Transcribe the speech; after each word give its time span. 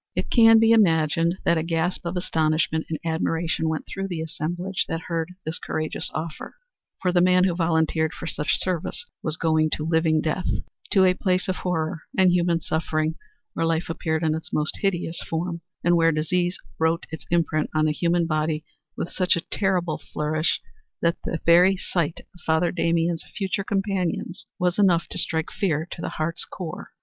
It 0.15 0.31
can 0.31 0.57
be 0.57 0.71
imagined 0.71 1.37
that 1.43 1.59
a 1.59 1.61
gasp 1.61 2.07
of 2.07 2.17
astonishment 2.17 2.87
and 2.89 2.97
admiration 3.05 3.69
went 3.69 3.85
through 3.85 4.07
the 4.07 4.21
assemblage 4.23 4.85
that 4.87 5.01
heard 5.01 5.35
this 5.45 5.59
courageous 5.59 6.09
offer, 6.11 6.55
for 6.99 7.11
the 7.11 7.21
man 7.21 7.43
who 7.43 7.53
volunteered 7.53 8.11
for 8.11 8.25
such 8.25 8.57
service 8.59 9.05
was 9.21 9.37
going 9.37 9.69
to 9.75 9.85
living 9.85 10.19
death 10.19 10.47
to 10.93 11.05
a 11.05 11.13
place 11.13 11.47
of 11.47 11.57
horror 11.57 12.01
and 12.17 12.31
human 12.31 12.61
suffering 12.61 13.13
where 13.53 13.63
life 13.67 13.89
appeared 13.91 14.23
in 14.23 14.33
its 14.33 14.51
most 14.51 14.77
hideous 14.81 15.21
form, 15.29 15.61
and 15.83 15.95
where 15.95 16.11
disease 16.11 16.57
wrote 16.79 17.05
its 17.11 17.27
imprint 17.29 17.69
on 17.75 17.85
the 17.85 17.93
human 17.93 18.25
body 18.25 18.65
with 18.97 19.11
such 19.11 19.35
a 19.35 19.47
terrible 19.51 19.99
flourish 20.11 20.59
that 21.03 21.17
the 21.25 21.39
very 21.45 21.77
sight 21.77 22.21
of 22.33 22.41
Father 22.41 22.71
Damien's 22.71 23.23
future 23.37 23.63
companions 23.63 24.47
was 24.57 24.79
enough 24.79 25.07
to 25.09 25.19
strike 25.19 25.51
fear 25.51 25.87
to 25.91 26.01
the 26.01 26.09
heart's 26.09 26.43
core. 26.43 26.89